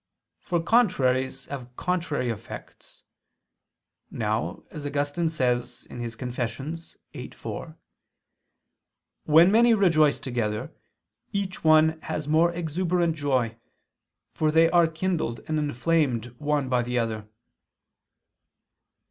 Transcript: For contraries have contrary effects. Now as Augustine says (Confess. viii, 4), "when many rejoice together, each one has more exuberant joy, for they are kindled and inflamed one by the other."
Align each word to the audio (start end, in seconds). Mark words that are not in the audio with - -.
For 0.39 0.59
contraries 0.63 1.45
have 1.45 1.75
contrary 1.75 2.31
effects. 2.31 3.03
Now 4.09 4.63
as 4.71 4.83
Augustine 4.83 5.29
says 5.29 5.85
(Confess. 5.91 6.97
viii, 7.13 7.29
4), 7.29 7.77
"when 9.25 9.51
many 9.51 9.75
rejoice 9.75 10.19
together, 10.19 10.71
each 11.31 11.63
one 11.63 12.01
has 12.01 12.27
more 12.27 12.51
exuberant 12.51 13.15
joy, 13.15 13.57
for 14.31 14.49
they 14.49 14.71
are 14.71 14.87
kindled 14.87 15.41
and 15.47 15.59
inflamed 15.59 16.33
one 16.39 16.67
by 16.67 16.81
the 16.81 16.97
other." 16.97 17.27